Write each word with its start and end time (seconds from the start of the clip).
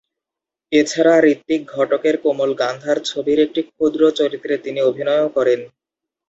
এছাড়া 0.71 1.15
ঋত্বিক 1.27 1.61
ঘটকের 1.73 2.15
কোমল 2.23 2.51
গান্ধার 2.61 2.97
ছবির 3.05 3.39
একটি 3.39 3.61
ক্ষুদ্র 3.69 4.01
চরিত্রে 4.19 4.53
তিনি 4.65 4.79
অভিনয়ও 4.81 5.27
করেন। 5.37 5.59